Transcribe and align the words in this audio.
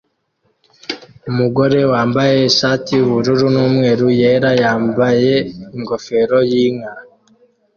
Umugore 1.29 1.79
wambaye 1.91 2.35
ishati 2.49 2.89
yubururu 2.97 3.45
numweru 3.53 4.05
yera 4.19 4.51
yambaye 4.61 5.33
ingofero 5.77 6.37
yinka 6.49 6.91